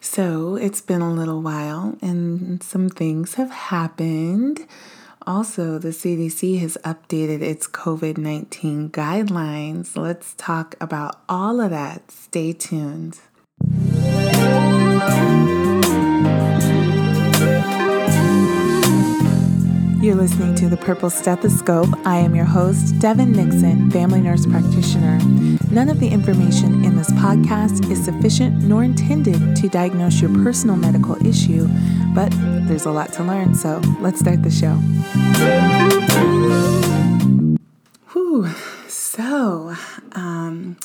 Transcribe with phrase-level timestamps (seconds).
[0.00, 4.66] So it's been a little while and some things have happened.
[5.26, 9.96] Also, the CDC has updated its COVID 19 guidelines.
[9.96, 12.10] Let's talk about all of that.
[12.10, 13.18] Stay tuned.
[20.00, 21.88] You're listening to the Purple Stethoscope.
[22.06, 25.18] I am your host, Devyn Nixon, family nurse practitioner.
[25.72, 30.76] None of the information in this podcast is sufficient nor intended to diagnose your personal
[30.76, 31.66] medical issue,
[32.14, 32.32] but
[32.68, 34.74] there's a lot to learn, so let's start the show.
[38.12, 38.48] Whew.
[38.86, 39.74] So,
[40.12, 40.76] um,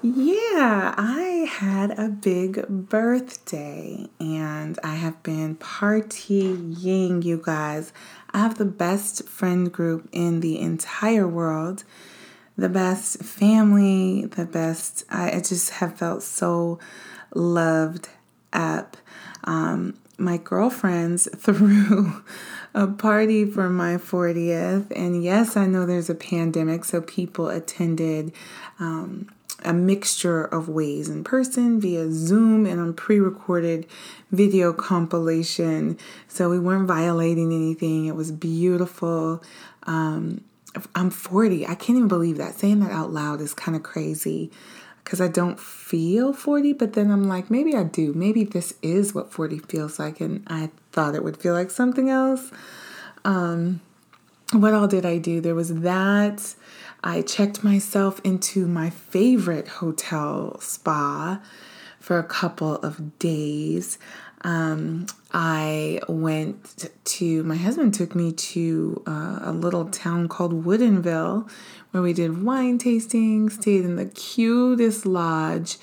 [0.00, 7.92] yeah, I had a big birthday and I have been partying, you guys.
[8.34, 11.84] I have the best friend group in the entire world,
[12.58, 15.04] the best family, the best.
[15.08, 16.80] I, I just have felt so
[17.32, 18.08] loved
[18.52, 18.96] up.
[19.44, 22.24] Um, my girlfriends threw
[22.74, 28.32] a party for my 40th, and yes, I know there's a pandemic, so people attended.
[28.80, 29.28] Um,
[29.64, 33.86] a mixture of ways in person, via Zoom, and on pre recorded
[34.30, 35.98] video compilation.
[36.28, 38.06] So we weren't violating anything.
[38.06, 39.42] It was beautiful.
[39.84, 40.42] Um,
[40.94, 41.66] I'm 40.
[41.66, 42.58] I can't even believe that.
[42.58, 44.50] Saying that out loud is kind of crazy
[45.04, 48.14] because I don't feel 40, but then I'm like, maybe I do.
[48.14, 52.08] Maybe this is what 40 feels like, and I thought it would feel like something
[52.08, 52.50] else.
[53.24, 53.80] Um,
[54.52, 55.40] what all did I do?
[55.40, 56.54] There was that.
[57.06, 61.38] I checked myself into my favorite hotel spa
[62.00, 63.98] for a couple of days.
[64.40, 71.50] Um, I went to, my husband took me to uh, a little town called Woodinville
[71.90, 75.76] where we did wine tasting, stayed in the cutest lodge.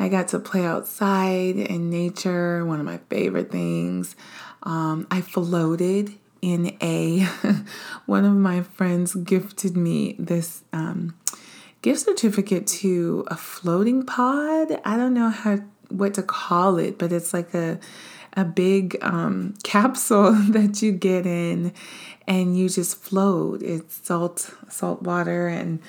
[0.00, 4.16] I got to play outside in nature, one of my favorite things.
[4.64, 7.20] Um, I floated in a
[8.06, 11.16] one of my friends gifted me this um,
[11.82, 14.80] gift certificate to a floating pod.
[14.84, 15.58] I don't know how
[15.88, 17.78] what to call it, but it's like a
[18.36, 21.72] a big um, capsule that you get in,
[22.26, 23.62] and you just float.
[23.62, 25.80] It's salt salt water, and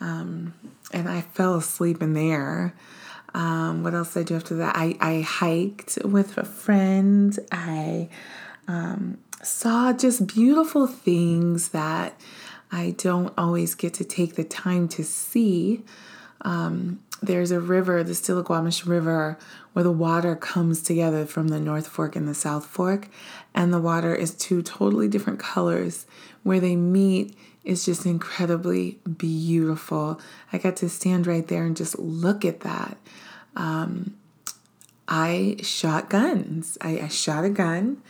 [0.00, 0.54] um,
[0.92, 2.74] and I fell asleep in there.
[3.34, 4.76] Um, what else did I do after that?
[4.76, 7.38] I, I hiked with a friend.
[7.52, 8.08] I
[8.66, 12.20] um, saw just beautiful things that
[12.70, 15.84] I don't always get to take the time to see.
[16.42, 19.38] Um, there's a river, the Stillaguamish River,
[19.72, 23.08] where the water comes together from the North Fork and the South Fork,
[23.54, 26.06] and the water is two totally different colors.
[26.42, 30.20] Where they meet is just incredibly beautiful.
[30.52, 32.96] I got to stand right there and just look at that.
[33.56, 34.16] Um,
[35.08, 36.78] I shot guns.
[36.80, 38.02] I, I shot a gun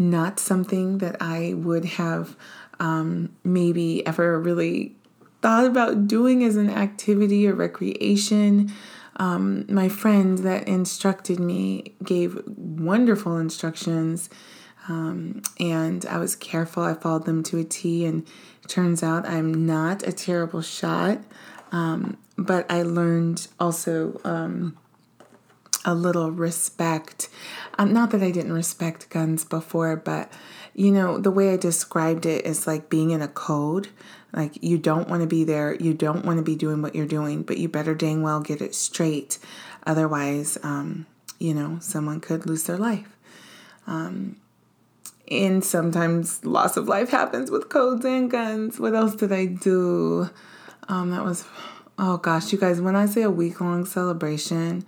[0.00, 2.36] not something that I would have
[2.80, 4.96] um, maybe ever really
[5.42, 8.72] thought about doing as an activity or recreation.
[9.16, 14.30] Um, my friend that instructed me gave wonderful instructions,
[14.88, 16.82] um, and I was careful.
[16.82, 18.26] I followed them to a T, and
[18.66, 21.18] turns out I'm not a terrible shot.
[21.70, 24.76] Um, but I learned also um,
[25.84, 27.28] a little respect.
[27.78, 30.32] Um, not that I didn't respect guns before, but
[30.74, 33.88] you know, the way I described it is like being in a code.
[34.32, 37.06] Like you don't want to be there, you don't want to be doing what you're
[37.06, 39.38] doing, but you better dang well get it straight.
[39.84, 41.06] Otherwise, um,
[41.38, 43.16] you know, someone could lose their life.
[43.86, 44.36] Um,
[45.30, 48.78] and sometimes loss of life happens with codes and guns.
[48.78, 50.28] What else did I do?
[50.88, 51.44] Um, that was,
[51.98, 54.84] oh gosh, you guys, when I say a week long celebration,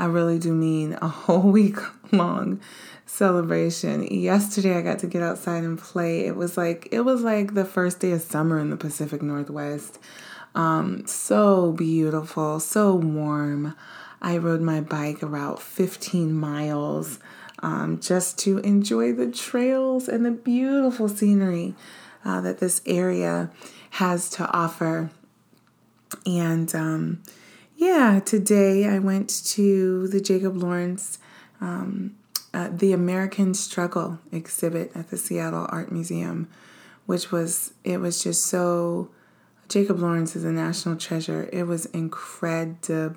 [0.00, 1.76] I really do mean a whole week
[2.10, 2.60] long
[3.04, 4.06] celebration.
[4.06, 6.26] Yesterday I got to get outside and play.
[6.26, 9.98] It was like it was like the first day of summer in the Pacific Northwest.
[10.54, 13.76] Um, so beautiful, so warm.
[14.22, 17.18] I rode my bike about 15 miles
[17.62, 21.74] um, just to enjoy the trails and the beautiful scenery
[22.24, 23.50] uh, that this area
[23.90, 25.10] has to offer.
[26.26, 27.22] And um,
[27.80, 31.18] yeah, today I went to the Jacob Lawrence,
[31.62, 32.14] um,
[32.52, 36.50] uh, the American Struggle exhibit at the Seattle Art Museum,
[37.06, 39.08] which was, it was just so,
[39.70, 41.48] Jacob Lawrence is a national treasure.
[41.54, 43.16] It was incredible.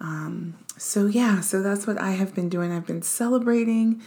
[0.00, 2.72] Um, so yeah, so that's what I have been doing.
[2.72, 4.00] I've been celebrating.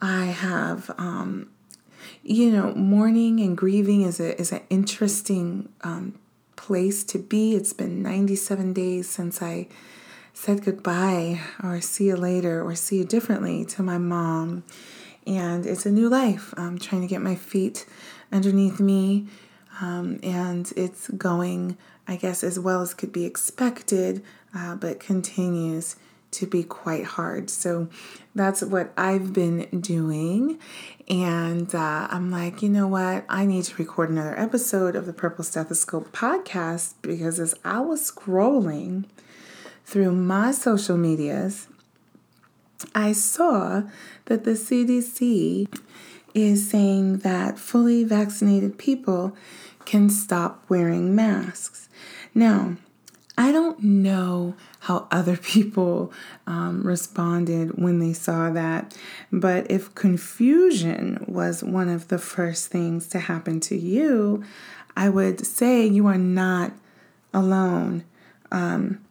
[0.00, 1.50] I have, um,
[2.22, 6.19] you know, mourning and grieving is a is an interesting um,
[6.60, 7.54] place to be.
[7.54, 9.66] It's been 97 days since I
[10.34, 14.62] said goodbye or see you later or see you differently to my mom.
[15.26, 16.52] And it's a new life.
[16.58, 17.86] I'm trying to get my feet
[18.30, 19.26] underneath me.
[19.80, 24.22] Um, and it's going, I guess, as well as could be expected,
[24.54, 25.96] uh, but continues
[26.32, 27.50] to be quite hard.
[27.50, 27.88] So
[28.34, 30.58] that's what I've been doing.
[31.08, 33.24] And uh, I'm like, you know what?
[33.28, 38.10] I need to record another episode of the Purple Stethoscope podcast because as I was
[38.10, 39.06] scrolling
[39.84, 41.66] through my social medias,
[42.94, 43.82] I saw
[44.26, 45.80] that the CDC
[46.32, 49.36] is saying that fully vaccinated people
[49.84, 51.88] can stop wearing masks.
[52.34, 52.76] Now,
[53.40, 56.12] I don't know how other people
[56.46, 58.94] um, responded when they saw that,
[59.32, 64.44] but if confusion was one of the first things to happen to you,
[64.94, 66.72] I would say you are not
[67.32, 68.04] alone.
[68.52, 69.02] Um,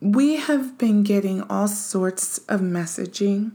[0.00, 3.50] we have been getting all sorts of messaging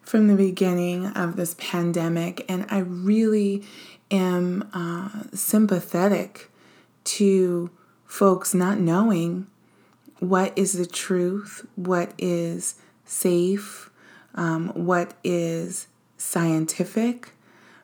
[0.00, 3.64] from the beginning of this pandemic, and I really
[4.10, 6.50] am uh, sympathetic
[7.04, 7.70] to
[8.06, 9.46] folks not knowing
[10.18, 13.90] what is the truth, what is safe,
[14.34, 15.86] um, what is
[16.16, 17.30] scientific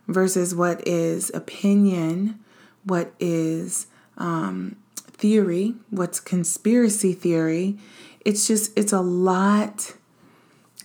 [0.09, 2.39] versus what is opinion,
[2.85, 3.87] what is
[4.19, 7.79] um, theory, what's conspiracy theory.
[8.25, 9.95] It's just, it's a lot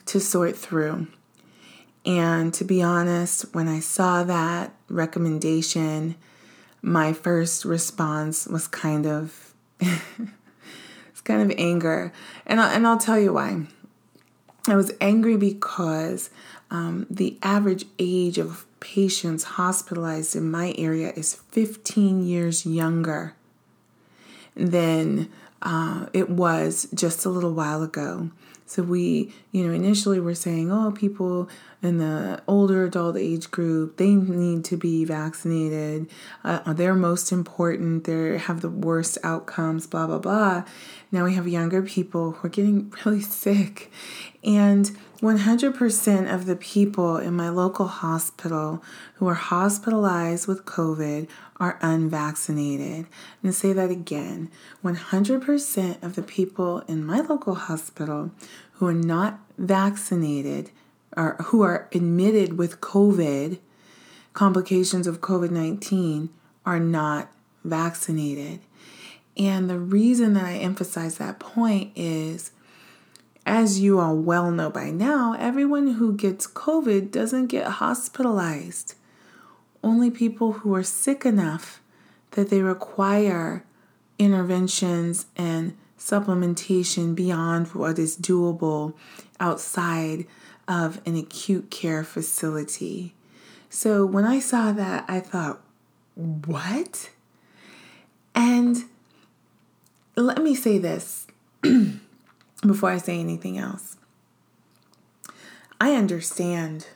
[0.05, 1.07] to sort through.
[2.05, 6.15] And to be honest, when I saw that recommendation,
[6.81, 12.11] my first response was kind of it's kind of anger.
[12.45, 13.65] And I'll, and I'll tell you why.
[14.67, 16.29] I was angry because
[16.69, 23.33] um, the average age of patients hospitalized in my area is 15 years younger
[24.55, 25.29] than
[25.61, 28.29] uh, it was just a little while ago.
[28.67, 31.49] So we, you know, initially we're saying, oh, people
[31.81, 36.09] in the older adult age group, they need to be vaccinated.
[36.43, 38.03] Uh, they're most important.
[38.03, 39.87] They have the worst outcomes.
[39.87, 40.63] Blah blah blah.
[41.13, 43.89] Now we have younger people who are getting really sick,
[44.43, 48.83] and 100% of the people in my local hospital
[49.15, 51.27] who are hospitalized with COVID
[51.59, 53.07] are unvaccinated.
[53.43, 54.51] To say that again
[54.83, 58.31] 100% of the people in my local hospital
[58.73, 60.69] who are not vaccinated
[61.15, 63.57] or who are admitted with COVID,
[64.33, 66.29] complications of COVID 19,
[66.65, 67.31] are not
[67.63, 68.59] vaccinated.
[69.35, 72.51] And the reason that I emphasize that point is
[73.47, 78.95] as you all well know by now, everyone who gets COVID doesn't get hospitalized.
[79.81, 81.81] Only people who are sick enough
[82.31, 83.63] that they require
[84.19, 88.93] interventions and supplementation beyond what is doable
[89.39, 90.27] outside
[90.67, 93.15] of an acute care facility.
[93.69, 95.61] So when I saw that, I thought,
[96.15, 97.11] what?
[98.35, 98.83] And
[100.17, 101.27] let me say this
[102.65, 103.97] before I say anything else.
[105.79, 106.87] I understand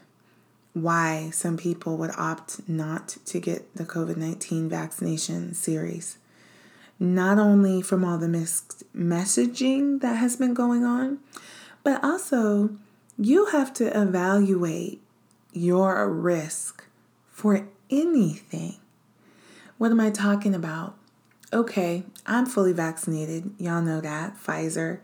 [0.73, 6.17] why some people would opt not to get the COVID 19 vaccination series.
[6.99, 11.19] Not only from all the mixed messaging that has been going on,
[11.83, 12.69] but also
[13.17, 15.01] you have to evaluate
[15.51, 16.85] your risk
[17.29, 18.77] for anything.
[19.77, 20.95] What am I talking about?
[21.51, 23.51] Okay, I'm fully vaccinated.
[23.57, 24.37] Y'all know that.
[24.37, 24.99] Pfizer.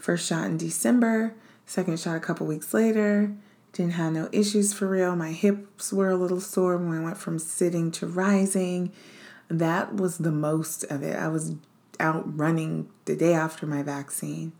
[0.00, 1.34] First shot in December,
[1.66, 3.32] second shot a couple weeks later.
[3.72, 5.14] Didn't have no issues for real.
[5.14, 8.92] My hips were a little sore when I went from sitting to rising.
[9.48, 11.16] That was the most of it.
[11.16, 11.54] I was
[12.00, 14.52] out running the day after my vaccine.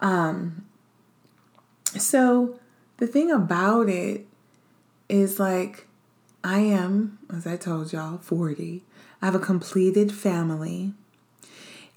[0.00, 0.66] Um,
[1.96, 2.58] so
[2.98, 4.26] the thing about it
[5.08, 5.86] is like,
[6.44, 8.84] I am, as I told y'all, 40.
[9.20, 10.92] I have a completed family.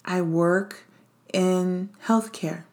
[0.05, 0.85] I work
[1.33, 2.63] in healthcare.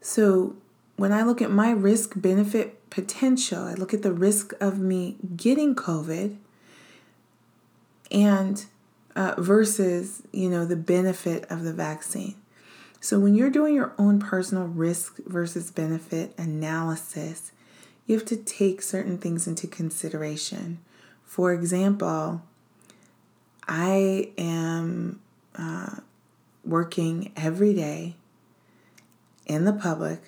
[0.00, 0.56] So
[0.96, 5.16] when I look at my risk benefit potential, I look at the risk of me
[5.36, 6.36] getting COVID
[8.10, 8.64] and
[9.14, 12.34] uh, versus, you know, the benefit of the vaccine.
[13.00, 17.52] So when you're doing your own personal risk versus benefit analysis,
[18.06, 20.78] you have to take certain things into consideration.
[21.24, 22.42] For example,
[23.68, 25.20] I am
[25.56, 25.96] uh,
[26.66, 28.16] working every day
[29.46, 30.20] in the public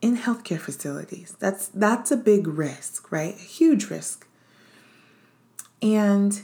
[0.00, 1.36] in healthcare facilities.
[1.40, 3.34] That's that's a big risk, right?
[3.34, 4.26] A huge risk.
[5.82, 6.40] And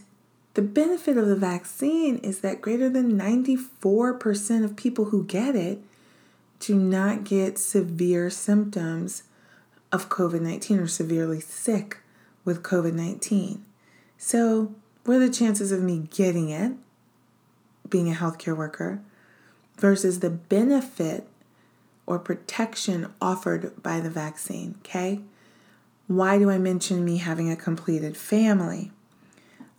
[0.55, 5.81] The benefit of the vaccine is that greater than 94% of people who get it
[6.61, 9.25] do not get severe symptoms
[9.91, 11.99] of COVID 19 or severely sick
[12.45, 13.65] with COVID 19.
[14.17, 16.73] So, what are the chances of me getting it,
[17.89, 19.01] being a healthcare worker,
[19.77, 21.27] versus the benefit
[22.07, 24.77] or protection offered by the vaccine?
[24.81, 25.21] Okay.
[26.07, 28.93] Why do I mention me having a completed family?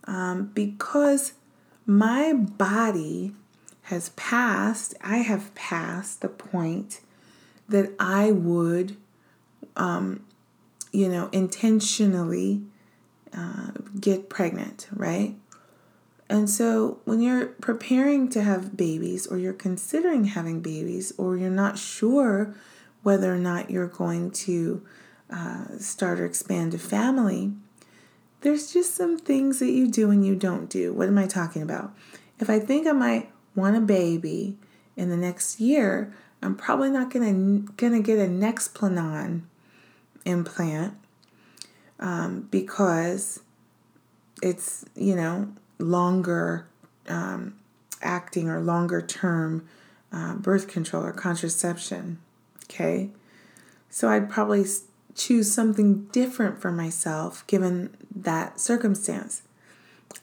[0.04, 1.32] Um, because
[1.84, 3.32] my body
[3.82, 7.00] has passed, I have passed the point
[7.68, 8.96] that I would,
[9.76, 10.24] um,
[10.92, 12.62] you know, intentionally
[13.36, 13.70] uh,
[14.00, 15.36] get pregnant, right?
[16.28, 21.50] And so when you're preparing to have babies, or you're considering having babies, or you're
[21.50, 22.54] not sure
[23.02, 24.84] whether or not you're going to
[25.30, 27.52] uh, start or expand a family,
[28.40, 30.92] there's just some things that you do and you don't do.
[30.92, 31.94] What am I talking about?
[32.38, 34.56] If I think I might want a baby
[34.96, 39.42] in the next year, I'm probably not gonna gonna get a Nexplanon
[40.24, 40.94] implant
[41.98, 43.40] um, because
[44.42, 46.66] it's you know longer
[47.08, 47.54] um,
[48.02, 49.66] acting or longer term
[50.12, 52.18] uh, birth control or contraception.
[52.64, 53.10] Okay,
[53.90, 54.64] so I'd probably
[55.14, 59.42] choose something different for myself given that circumstance.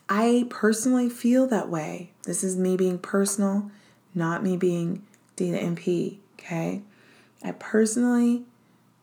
[0.10, 2.12] I personally feel that way.
[2.24, 3.72] This is me being personal,
[4.14, 5.04] not me being
[5.36, 6.82] D the NP, okay?
[7.44, 8.44] I personally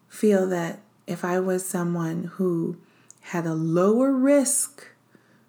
[0.08, 2.76] feel that if I was someone who
[3.20, 4.86] had a lower risk,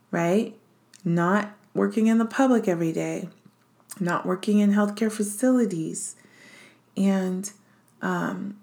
[0.09, 0.55] right?
[1.03, 3.29] Not working in the public every day,
[3.99, 6.15] not working in healthcare facilities,
[6.95, 7.51] and
[8.01, 8.57] um,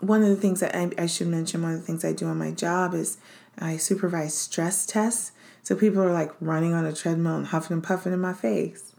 [0.00, 2.26] one of the things that I, I should mention, one of the things I do
[2.26, 3.18] on my job is
[3.58, 5.32] I supervise stress tests.
[5.62, 8.94] So people are like running on a treadmill and huffing and puffing in my face.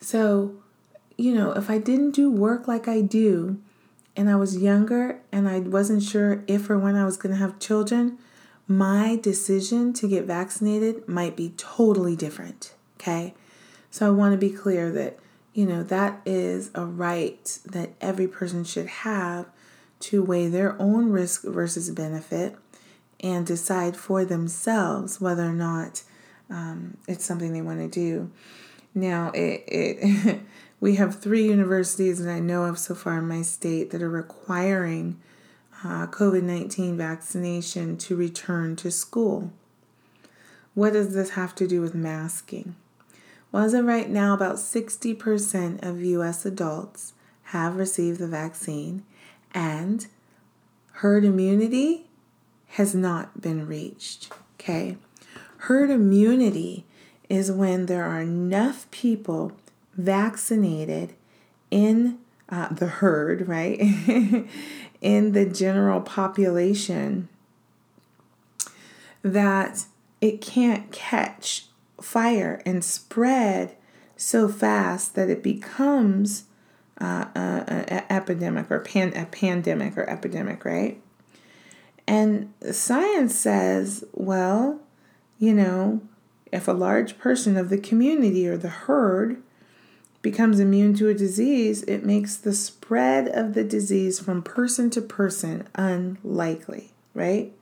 [0.00, 0.54] So,
[1.16, 3.58] you know, if I didn't do work like I do
[4.14, 7.40] and I was younger and I wasn't sure if or when I was going to
[7.40, 8.18] have children,
[8.70, 12.72] my decision to get vaccinated might be totally different.
[13.00, 13.34] Okay.
[13.90, 15.18] So I want to be clear that,
[15.52, 19.46] you know, that is a right that every person should have
[20.00, 22.54] to weigh their own risk versus benefit
[23.18, 26.04] and decide for themselves whether or not
[26.48, 28.30] um, it's something they want to do.
[28.94, 30.40] Now, it, it
[30.80, 34.08] we have three universities that I know of so far in my state that are
[34.08, 35.20] requiring
[35.84, 39.50] uh, COVID 19 vaccination to return to school.
[40.74, 42.76] What does this have to do with masking?
[43.52, 49.02] Well, as of right now, about 60% of US adults have received the vaccine,
[49.52, 50.06] and
[50.92, 52.06] herd immunity
[52.68, 54.32] has not been reached.
[54.54, 54.96] Okay.
[55.58, 56.84] Herd immunity
[57.28, 59.52] is when there are enough people
[59.96, 61.14] vaccinated
[61.70, 62.18] in
[62.48, 63.80] uh, the herd, right?
[65.00, 67.28] in the general population
[69.22, 69.84] that
[70.20, 71.66] it can't catch
[72.00, 73.76] fire and spread
[74.16, 76.44] so fast that it becomes
[77.00, 81.00] uh, an epidemic or pan, a pandemic or epidemic, right?
[82.06, 84.80] And science says, well,
[85.38, 86.02] you know,
[86.52, 89.42] if a large person of the community or the herd
[90.22, 95.00] becomes immune to a disease, it makes the spread of the disease from person to
[95.00, 97.52] person unlikely, right?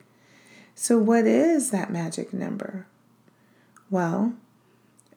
[0.75, 2.87] So, what is that magic number?
[3.91, 4.35] Well,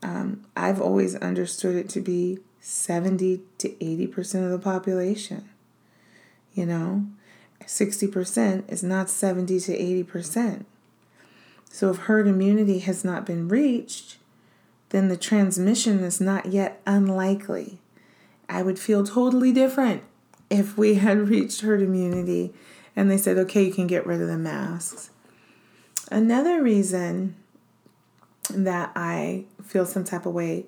[0.03, 5.50] um, I've always understood it to be 70 to 80% of the population.
[6.53, 7.05] You know,
[7.63, 10.65] 60% is not 70 to 80%.
[11.69, 14.17] So if herd immunity has not been reached,
[14.91, 17.79] then the transmission is not yet unlikely.
[18.48, 20.03] I would feel totally different
[20.50, 22.53] if we had reached herd immunity
[22.95, 25.10] and they said, okay, you can get rid of the masks.
[26.12, 27.36] Another reason
[28.50, 30.65] that I feel some type of way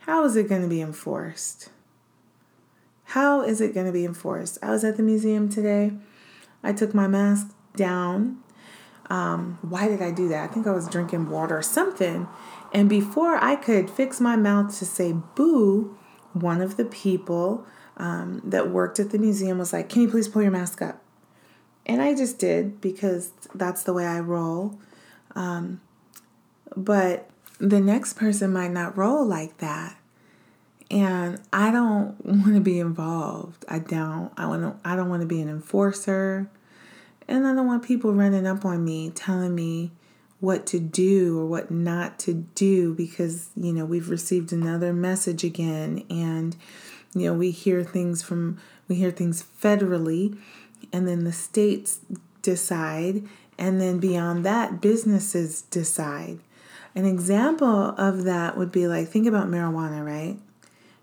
[0.00, 1.70] how is it going to be enforced?
[3.04, 4.58] How is it going to be enforced?
[4.60, 5.92] I was at the museum today.
[6.62, 8.42] I took my mask down.
[9.08, 10.50] Um, why did I do that?
[10.50, 12.26] I think I was drinking water or something.
[12.72, 15.96] And before I could fix my mouth to say boo,
[16.32, 17.66] one of the people
[17.98, 21.02] um, that worked at the museum was like, Can you please pull your mask up?
[21.84, 24.78] And I just did because that's the way I roll.
[25.34, 25.80] Um,
[26.74, 29.96] but the next person might not roll like that.
[30.90, 33.64] And I don't want to be involved.
[33.68, 34.32] I don't.
[34.36, 36.50] I want to I don't want to be an enforcer.
[37.28, 39.92] And I don't want people running up on me telling me
[40.42, 45.44] what to do or what not to do because you know we've received another message
[45.44, 46.56] again and
[47.14, 48.58] you know we hear things from
[48.88, 50.36] we hear things federally
[50.92, 52.00] and then the states
[52.42, 53.22] decide
[53.56, 56.40] and then beyond that businesses decide.
[56.96, 60.38] An example of that would be like think about marijuana right?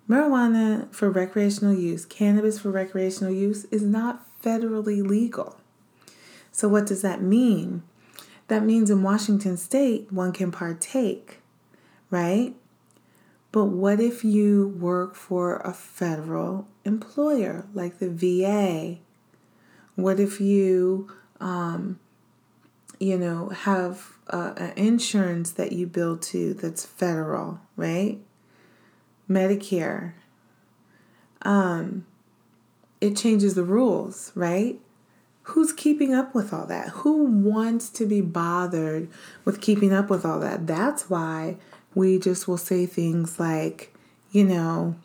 [0.09, 5.55] Marijuana for recreational use cannabis for recreational use is not federally legal.
[6.51, 7.83] So what does that mean
[8.49, 11.39] that means in Washington state, one can partake,
[12.09, 12.55] right?
[13.51, 18.97] But what if you work for a federal employer like the VA?
[19.95, 21.99] What if you, um,
[22.99, 28.19] you know, have uh, an insurance that you bill to that's federal, right?
[29.29, 30.13] Medicare.
[31.43, 32.05] Um,
[33.01, 34.79] it changes the rules, right?
[35.49, 36.89] Who's keeping up with all that?
[36.89, 39.09] Who wants to be bothered
[39.45, 40.67] with keeping up with all that?
[40.67, 41.57] That's why
[41.95, 43.93] we just will say things like,
[44.31, 44.95] you know,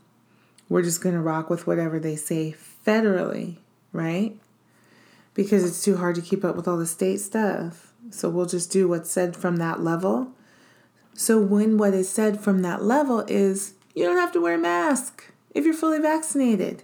[0.68, 2.54] we're just going to rock with whatever they say
[2.86, 3.56] federally,
[3.92, 4.36] right?
[5.32, 7.92] Because it's too hard to keep up with all the state stuff.
[8.10, 10.28] So we'll just do what's said from that level.
[11.14, 14.58] So when what is said from that level is you don't have to wear a
[14.58, 16.82] mask if you're fully vaccinated.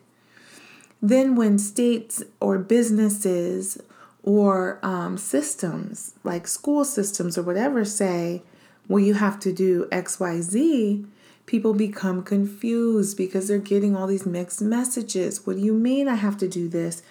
[1.03, 3.79] Then, when states or businesses
[4.23, 8.43] or um, systems like school systems or whatever say,
[8.89, 11.07] well, you have to do XYZ,
[11.47, 15.47] people become confused because they're getting all these mixed messages.
[15.47, 17.03] What do you mean I have to do this?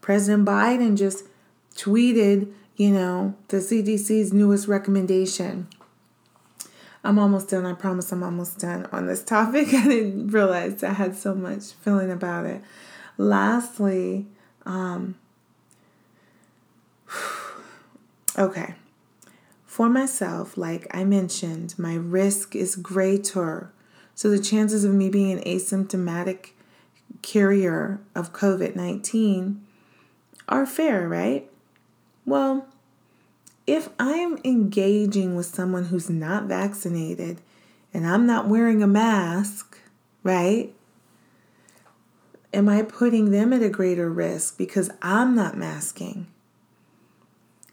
[0.00, 1.24] President Biden just
[1.74, 5.68] tweeted, you know, the CDC's newest recommendation.
[7.04, 7.66] I'm almost done.
[7.66, 9.68] I promise I'm almost done on this topic.
[9.74, 12.62] I didn't realize I had so much feeling about it.
[13.22, 14.26] Lastly,
[14.66, 15.14] um,
[18.38, 18.74] okay.
[19.64, 23.70] For myself, like I mentioned, my risk is greater.
[24.16, 26.50] So the chances of me being an asymptomatic
[27.22, 29.64] carrier of COVID 19
[30.48, 31.48] are fair, right?
[32.26, 32.66] Well,
[33.68, 37.40] if I'm engaging with someone who's not vaccinated
[37.94, 39.78] and I'm not wearing a mask,
[40.24, 40.74] right?
[42.54, 46.26] Am I putting them at a greater risk because I'm not masking?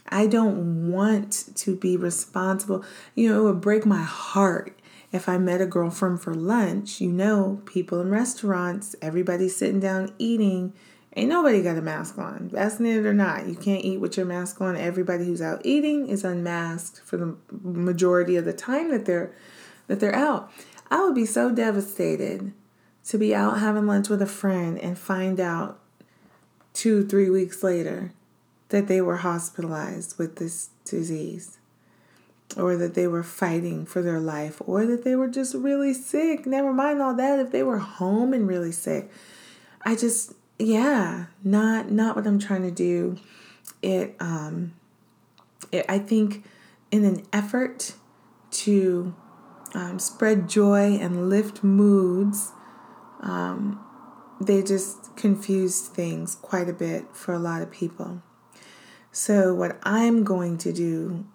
[0.08, 2.84] I don't want to be responsible.
[3.14, 4.80] You know, it would break my heart
[5.12, 7.02] if I met a girlfriend for lunch.
[7.02, 10.74] You know, people in restaurants, everybody's sitting down eating.
[11.16, 13.48] Ain't nobody got a mask on, vaccinated or not.
[13.48, 14.78] You can't eat with your mask on.
[14.78, 19.36] Everybody who's out eating is unmasked for the majority of the time that they're
[19.88, 20.52] that they're out.
[20.92, 22.54] I would be so devastated
[23.10, 25.80] to be out having lunch with a friend and find out
[26.74, 28.14] two, three weeks later
[28.70, 31.58] that they were hospitalized with this disease,
[32.56, 36.46] or that they were fighting for their life, or that they were just really sick.
[36.46, 39.10] Never mind all that, if they were home and really sick.
[39.84, 43.18] I just, yeah, not not what I'm trying to do.
[43.82, 44.74] It, um,
[45.72, 46.46] it, I think,
[46.92, 47.94] in an effort
[48.52, 49.16] to
[49.74, 52.52] um, spread joy and lift moods
[53.20, 53.84] um,
[54.42, 58.22] they just confuse things quite a bit for a lot of people.
[59.12, 61.26] So, what I'm going to do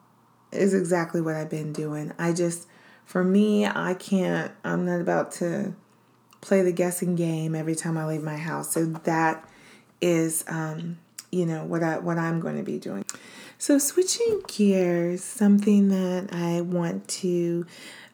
[0.52, 2.12] is exactly what I've been doing.
[2.18, 2.68] I just,
[3.04, 5.74] for me, I can't, I'm not about to
[6.40, 8.72] play the guessing game every time I leave my house.
[8.72, 9.48] So, that
[10.00, 10.98] is, um,
[11.32, 13.04] you know, what, I, what I'm going to be doing.
[13.66, 17.64] So, switching gears, something that I want to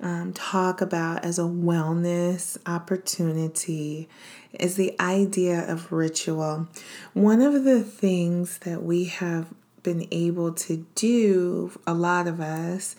[0.00, 4.08] um, talk about as a wellness opportunity
[4.52, 6.68] is the idea of ritual.
[7.14, 12.94] One of the things that we have been able to do, a lot of us,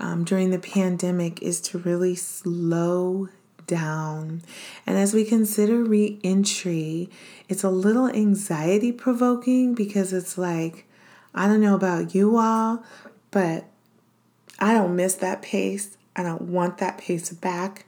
[0.00, 3.28] um, during the pandemic is to really slow
[3.68, 4.42] down.
[4.88, 7.10] And as we consider re entry,
[7.48, 10.88] it's a little anxiety provoking because it's like,
[11.34, 12.82] I don't know about you all,
[13.30, 13.64] but
[14.58, 15.96] I don't miss that pace.
[16.14, 17.86] I don't want that pace back.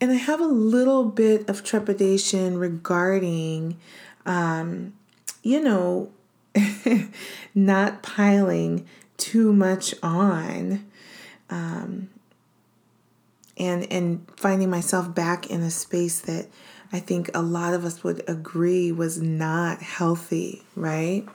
[0.00, 3.78] And I have a little bit of trepidation regarding,
[4.26, 4.92] um,
[5.42, 6.10] you know,
[7.54, 10.84] not piling too much on.
[11.48, 12.10] Um,
[13.56, 16.46] and and finding myself back in a space that
[16.92, 21.26] I think a lot of us would agree was not healthy, right?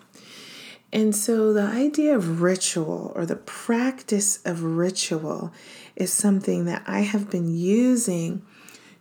[0.93, 5.53] And so the idea of ritual or the practice of ritual
[5.95, 8.41] is something that I have been using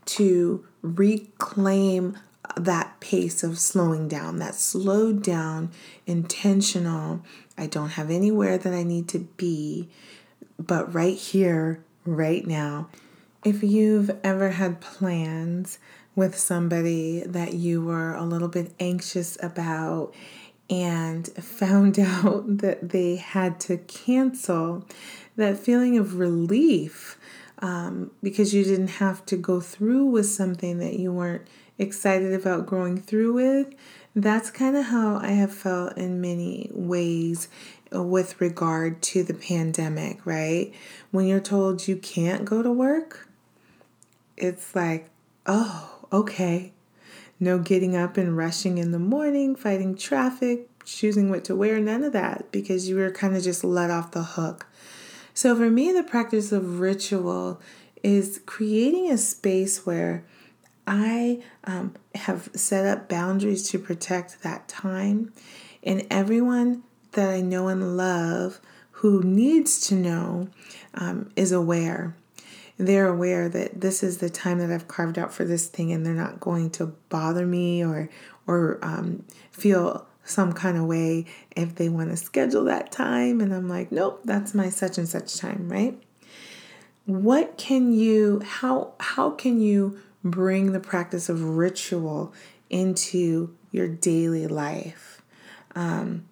[0.06, 2.16] to reclaim
[2.56, 5.70] that pace of slowing down, that slowed down,
[6.06, 7.22] intentional.
[7.58, 9.88] I don't have anywhere that I need to be,
[10.58, 12.88] but right here, right now.
[13.44, 15.78] If you've ever had plans
[16.14, 20.12] with somebody that you were a little bit anxious about
[20.70, 24.86] and found out that they had to cancel,
[25.36, 27.18] that feeling of relief
[27.58, 31.46] um, because you didn't have to go through with something that you weren't
[31.78, 33.74] excited about going through with.
[34.14, 37.48] That's kind of how I have felt in many ways
[37.92, 40.72] with regard to the pandemic, right?
[41.10, 43.28] When you're told you can't go to work,
[44.36, 45.10] it's like,
[45.46, 46.72] oh, okay.
[47.40, 52.04] No getting up and rushing in the morning, fighting traffic, choosing what to wear, none
[52.04, 54.66] of that because you were kind of just let off the hook.
[55.32, 57.60] So for me, the practice of ritual
[58.02, 60.24] is creating a space where
[60.86, 65.32] I um, have set up boundaries to protect that time.
[65.82, 68.60] And everyone that I know and love
[68.92, 70.48] who needs to know
[70.94, 72.14] um, is aware.
[72.80, 76.04] They're aware that this is the time that I've carved out for this thing, and
[76.06, 78.08] they're not going to bother me or
[78.46, 83.42] or um, feel some kind of way if they want to schedule that time.
[83.42, 86.02] And I'm like, nope, that's my such and such time, right?
[87.04, 92.32] What can you how how can you bring the practice of ritual
[92.70, 95.20] into your daily life?
[95.74, 96.29] Um,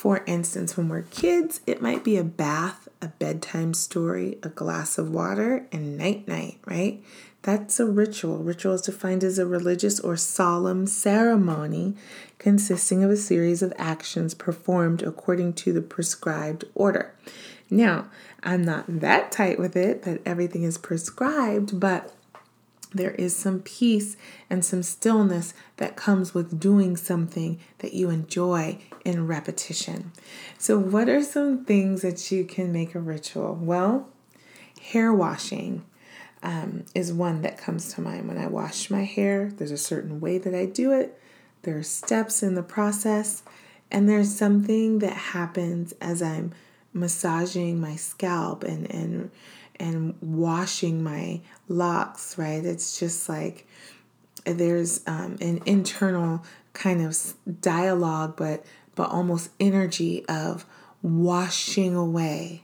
[0.00, 4.96] for instance, when we're kids, it might be a bath, a bedtime story, a glass
[4.96, 7.04] of water, and night night, right?
[7.42, 8.38] That's a ritual.
[8.38, 11.96] Ritual is defined as a religious or solemn ceremony
[12.38, 17.14] consisting of a series of actions performed according to the prescribed order.
[17.68, 18.08] Now,
[18.42, 22.14] I'm not that tight with it that everything is prescribed, but
[22.92, 24.16] there is some peace
[24.48, 30.12] and some stillness that comes with doing something that you enjoy in repetition.
[30.58, 33.54] So, what are some things that you can make a ritual?
[33.54, 34.08] Well,
[34.80, 35.84] hair washing
[36.42, 38.28] um, is one that comes to mind.
[38.28, 41.20] When I wash my hair, there's a certain way that I do it,
[41.62, 43.42] there are steps in the process,
[43.90, 46.52] and there's something that happens as I'm
[46.92, 49.30] massaging my scalp and, and
[49.80, 52.64] and washing my locks, right?
[52.64, 53.66] It's just like
[54.44, 57.16] there's um, an internal kind of
[57.60, 58.64] dialogue, but
[58.94, 60.66] but almost energy of
[61.02, 62.62] washing away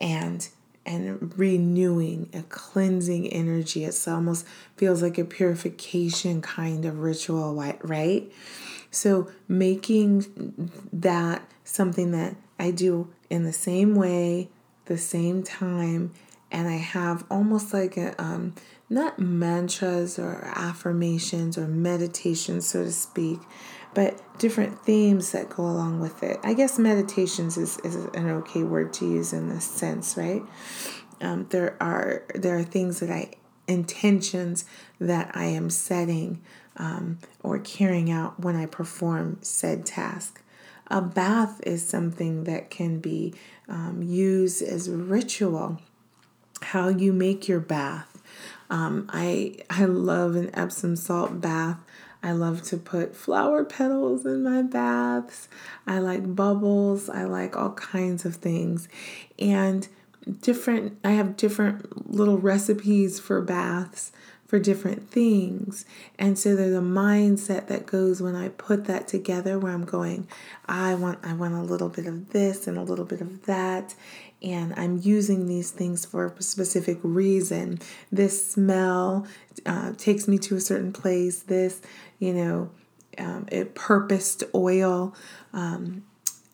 [0.00, 0.48] and
[0.86, 3.84] and renewing a cleansing energy.
[3.84, 8.32] It almost feels like a purification kind of ritual, right?
[8.90, 14.48] So making that something that I do in the same way
[14.86, 16.12] the same time
[16.50, 18.54] and I have almost like a um,
[18.88, 23.40] not mantras or affirmations or meditations, so to speak,
[23.94, 26.38] but different themes that go along with it.
[26.44, 30.42] I guess meditations is, is an okay word to use in this sense, right?
[31.20, 33.32] Um, there are there are things that I
[33.66, 34.64] intentions
[35.00, 36.42] that I am setting
[36.76, 40.42] um, or carrying out when I perform said task.
[40.88, 43.34] A bath is something that can be
[43.68, 45.80] um, used as ritual.
[46.62, 48.22] How you make your bath.
[48.70, 51.78] Um, I I love an Epsom salt bath.
[52.22, 55.48] I love to put flower petals in my baths.
[55.86, 57.08] I like bubbles.
[57.08, 58.88] I like all kinds of things.
[59.38, 59.86] And
[60.40, 64.12] different I have different little recipes for baths
[64.46, 65.84] for different things.
[66.18, 70.28] And so there's a mindset that goes when I put that together where I'm going,
[70.66, 73.94] I want I want a little bit of this and a little bit of that.
[74.42, 77.80] And I'm using these things for a specific reason.
[78.12, 79.26] This smell
[79.64, 81.40] uh, takes me to a certain place.
[81.40, 81.80] This,
[82.18, 82.70] you know,
[83.18, 85.14] um, it purposed oil.
[85.52, 86.04] Um,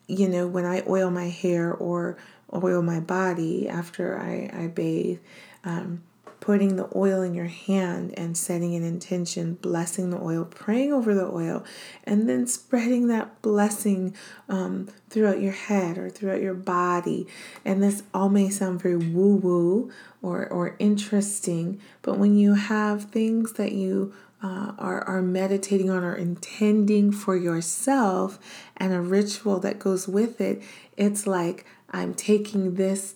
[0.07, 2.17] you know, when I oil my hair or
[2.55, 5.19] oil my body after I, I bathe,
[5.65, 6.03] um,
[6.43, 11.15] putting the oil in your hand and setting an intention, blessing the oil, praying over
[11.15, 11.65] the oil,
[12.03, 14.13] and then spreading that blessing
[14.49, 17.29] um, throughout your head or throughout your body.
[17.65, 23.05] And this all may sound very woo woo or, or interesting, but when you have
[23.05, 28.41] things that you uh, are, are meditating on or intending for yourself
[28.77, 30.61] and a ritual that goes with it,
[30.97, 33.15] it's like I'm taking this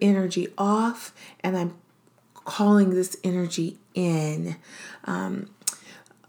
[0.00, 1.74] energy off and I'm
[2.44, 4.56] calling this energy in.
[5.04, 5.50] Um,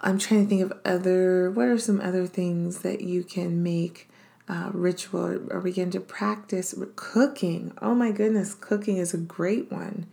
[0.02, 4.10] I'm trying to think of other, what are some other things that you can make
[4.48, 6.76] uh, ritual or begin to practice?
[6.96, 7.74] Cooking.
[7.82, 10.08] Oh my goodness, cooking is a great one.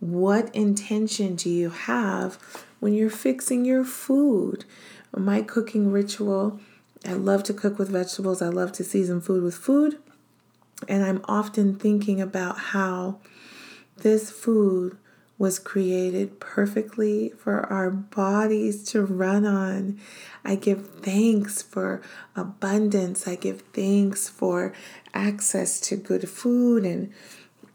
[0.00, 2.38] What intention do you have
[2.80, 4.64] when you're fixing your food.
[5.16, 6.60] My cooking ritual
[7.06, 9.98] I love to cook with vegetables, I love to season food with food.
[10.88, 13.20] And I'm often thinking about how
[13.98, 14.96] this food
[15.38, 19.98] was created perfectly for our bodies to run on.
[20.44, 22.02] I give thanks for
[22.34, 23.28] abundance.
[23.28, 24.72] I give thanks for
[25.14, 27.12] access to good food and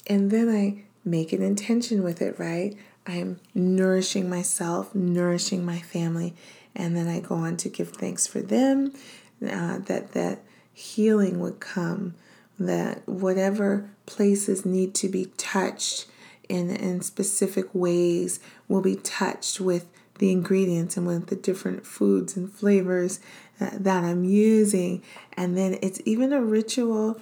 [0.06, 2.76] and then I make an intention with it, right?
[3.08, 6.36] I'm nourishing myself, nourishing my family,
[6.76, 8.94] and then I go on to give thanks for them
[9.42, 10.40] uh, that that
[10.74, 12.16] healing would come,
[12.60, 16.08] that whatever places need to be touched
[16.50, 19.88] in, in specific ways will be touched with
[20.20, 23.20] the ingredients and with the different foods and flavors
[23.60, 25.02] uh, that I'm using.
[25.34, 27.20] And then it's even a ritual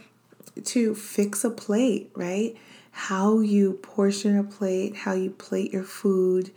[0.65, 2.55] to fix a plate, right?
[2.91, 6.51] How you portion a plate, how you plate your food,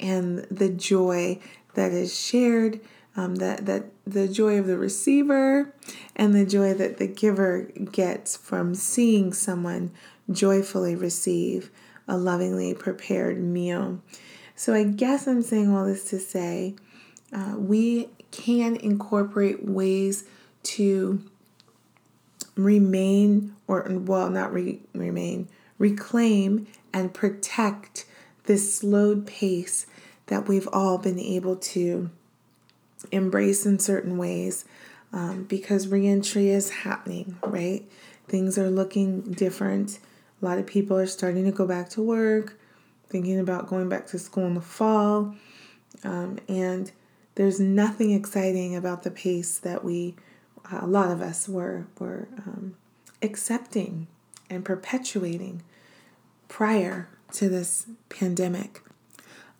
[0.00, 1.38] and the joy
[1.74, 2.80] that is shared,
[3.16, 5.72] um, that, that the joy of the receiver
[6.16, 9.92] and the joy that the giver gets from seeing someone
[10.30, 11.70] joyfully receive
[12.06, 14.00] a lovingly prepared meal.
[14.56, 16.74] So I guess I'm saying all this to say
[17.32, 20.24] uh, we can incorporate ways
[20.62, 21.22] to
[22.56, 28.06] remain, or well, not re- remain, reclaim and protect
[28.44, 29.86] this slowed pace
[30.26, 32.10] that we've all been able to
[33.12, 34.64] embrace in certain ways
[35.12, 37.88] um, because reentry is happening, right?
[38.28, 39.98] Things are looking different.
[40.40, 42.58] A lot of people are starting to go back to work,
[43.08, 45.34] thinking about going back to school in the fall.
[46.02, 46.90] Um, and
[47.36, 50.14] there's nothing exciting about the pace that we,
[50.70, 52.76] a lot of us, were, were um,
[53.22, 54.06] accepting
[54.50, 55.62] and perpetuating
[56.48, 58.80] prior to this pandemic.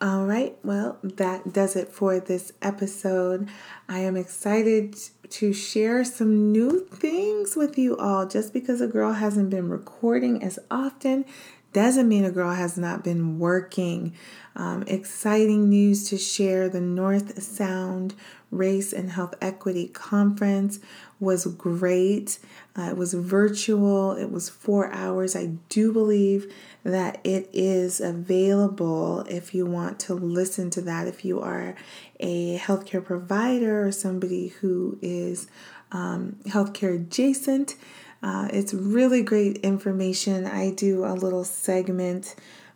[0.00, 3.48] All right, well, that does it for this episode.
[3.88, 4.96] I am excited
[5.30, 8.26] to share some new things with you all.
[8.26, 11.24] Just because a girl hasn't been recording as often
[11.72, 14.14] doesn't mean a girl has not been working.
[14.56, 18.14] Um, exciting news to share the North Sound
[18.56, 20.80] Race and Health Equity Conference
[21.20, 22.38] was great.
[22.76, 25.34] Uh, it was virtual, it was four hours.
[25.34, 26.52] I do believe
[26.84, 31.08] that it is available if you want to listen to that.
[31.08, 31.74] If you are
[32.20, 35.46] a healthcare provider or somebody who is
[35.92, 37.76] um, healthcare adjacent,
[38.22, 40.46] uh, it's really great information.
[40.46, 42.34] I do a little segment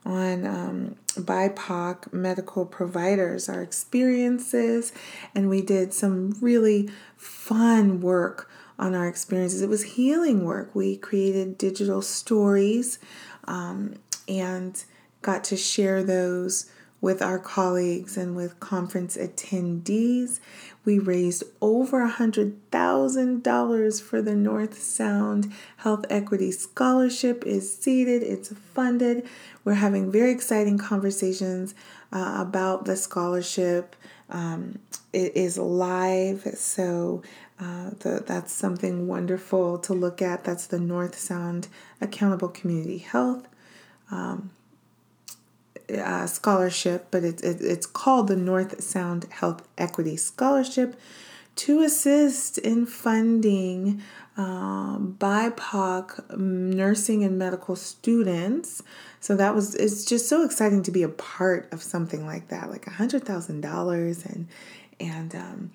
[0.09, 4.91] on um, BIPOC medical providers, our experiences,
[5.35, 9.61] and we did some really fun work on our experiences.
[9.61, 10.75] It was healing work.
[10.75, 12.99] We created digital stories
[13.45, 14.83] um, and
[15.21, 20.41] got to share those with our colleagues and with conference attendees.
[20.89, 28.55] We raised over a $100,000 for the North Sound Health Equity Scholarship is seated, it's
[28.73, 29.29] funded.
[29.65, 31.75] We're having very exciting conversations
[32.11, 33.97] uh, about the scholarship.
[34.31, 34.79] Um,
[35.13, 37.21] it is live, so
[37.61, 40.45] uh, the, that's something wonderful to look at.
[40.45, 41.69] That's the North Sound
[42.01, 43.47] Accountable Community Health
[44.11, 44.53] um,
[45.97, 50.99] uh, Scholarship, but it, it, it's called the North Sound Health Equity Scholarship
[51.57, 54.01] to assist in funding
[54.37, 58.83] uh, BIPOC nursing and medical students.
[59.19, 62.71] So that was it's just so exciting to be a part of something like that,
[62.71, 64.47] like a hundred thousand dollars and
[65.01, 65.71] and um,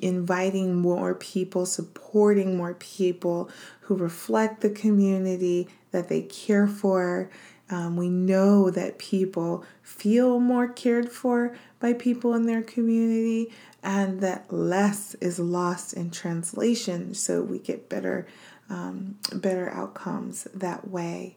[0.00, 3.50] inviting more people, supporting more people
[3.82, 7.28] who reflect the community that they care for.
[7.68, 13.52] Um, we know that people feel more cared for by people in their community
[13.82, 18.26] and that less is lost in translation so we get better
[18.68, 21.36] um, better outcomes that way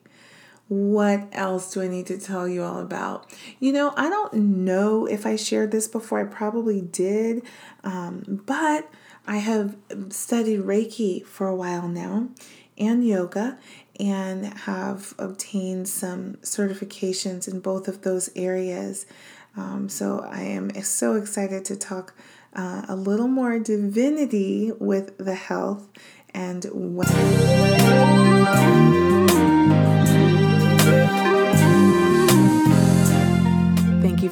[0.69, 3.27] what else do I need to tell you all about?
[3.59, 6.19] You know, I don't know if I shared this before.
[6.19, 7.41] I probably did,
[7.83, 8.87] um, but
[9.25, 9.75] I have
[10.09, 12.29] studied Reiki for a while now
[12.77, 13.57] and yoga
[13.99, 19.05] and have obtained some certifications in both of those areas.
[19.57, 22.13] Um, so I am so excited to talk
[22.53, 25.89] uh, a little more divinity with the health
[26.33, 26.65] and
[28.49, 29.08] Thank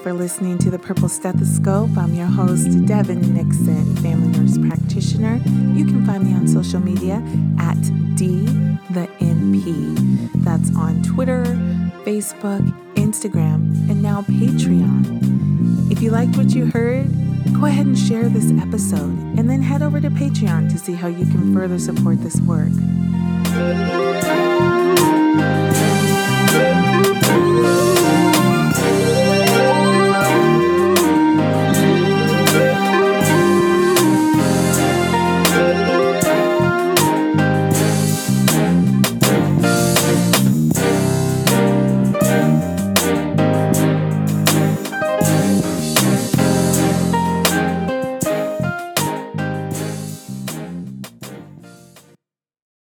[0.08, 1.98] for listening to the Purple Stethoscope.
[1.98, 5.36] I'm your host, Devyn Nixon, family nurse practitioner.
[5.76, 7.16] You can find me on social media
[7.60, 7.76] at
[8.16, 8.46] D
[8.92, 10.46] the NP.
[10.46, 11.44] That's on Twitter,
[12.06, 15.92] Facebook, Instagram, and now Patreon.
[15.92, 17.12] If you liked what you heard,
[17.54, 21.10] go ahead and share this episode and then head over to Patreon to see how
[21.10, 22.72] you can further support this work.